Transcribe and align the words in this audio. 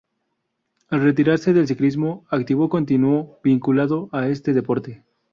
Al 0.89 1.01
retirarse 1.03 1.53
del 1.53 1.67
ciclismo 1.67 2.25
activo 2.31 2.69
continuó 2.69 3.37
vinculado 3.43 4.09
a 4.11 4.29
este 4.29 4.51
deporte. 4.51 5.03